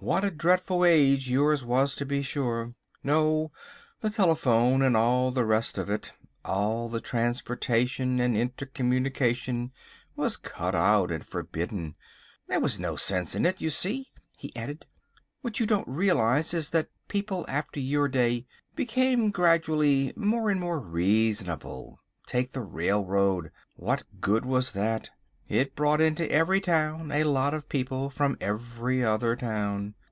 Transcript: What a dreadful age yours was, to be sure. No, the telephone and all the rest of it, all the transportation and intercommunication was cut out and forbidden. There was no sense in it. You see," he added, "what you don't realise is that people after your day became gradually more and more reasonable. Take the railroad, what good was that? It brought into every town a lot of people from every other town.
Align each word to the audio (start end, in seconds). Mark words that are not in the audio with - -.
What 0.00 0.22
a 0.22 0.30
dreadful 0.30 0.84
age 0.84 1.30
yours 1.30 1.64
was, 1.64 1.96
to 1.96 2.04
be 2.04 2.20
sure. 2.20 2.74
No, 3.02 3.52
the 4.02 4.10
telephone 4.10 4.82
and 4.82 4.94
all 4.98 5.30
the 5.30 5.46
rest 5.46 5.78
of 5.78 5.88
it, 5.88 6.12
all 6.44 6.90
the 6.90 7.00
transportation 7.00 8.20
and 8.20 8.36
intercommunication 8.36 9.72
was 10.14 10.36
cut 10.36 10.74
out 10.74 11.10
and 11.10 11.26
forbidden. 11.26 11.94
There 12.48 12.60
was 12.60 12.78
no 12.78 12.96
sense 12.96 13.34
in 13.34 13.46
it. 13.46 13.62
You 13.62 13.70
see," 13.70 14.12
he 14.36 14.54
added, 14.54 14.84
"what 15.40 15.58
you 15.58 15.64
don't 15.64 15.88
realise 15.88 16.52
is 16.52 16.68
that 16.68 16.90
people 17.08 17.46
after 17.48 17.80
your 17.80 18.06
day 18.06 18.46
became 18.76 19.30
gradually 19.30 20.12
more 20.16 20.50
and 20.50 20.60
more 20.60 20.80
reasonable. 20.80 21.98
Take 22.26 22.52
the 22.52 22.60
railroad, 22.60 23.50
what 23.74 24.04
good 24.20 24.44
was 24.44 24.72
that? 24.72 25.08
It 25.46 25.76
brought 25.76 26.00
into 26.00 26.28
every 26.32 26.62
town 26.62 27.12
a 27.12 27.22
lot 27.24 27.52
of 27.52 27.68
people 27.68 28.08
from 28.08 28.38
every 28.40 29.04
other 29.04 29.36
town. 29.36 29.94